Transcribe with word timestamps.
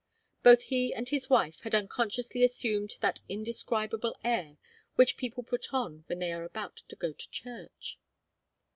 Both 0.41 0.63
he 0.63 0.91
and 0.95 1.07
his 1.07 1.29
wife 1.29 1.59
had 1.59 1.75
unconsciously 1.75 2.43
assumed 2.43 2.95
that 3.01 3.19
indescribable 3.29 4.17
air 4.23 4.57
which 4.95 5.15
people 5.15 5.43
put 5.43 5.75
on 5.75 6.05
when 6.07 6.17
they 6.17 6.33
are 6.33 6.43
about 6.43 6.77
to 6.87 6.95
go 6.95 7.13
to 7.13 7.29
church. 7.29 7.99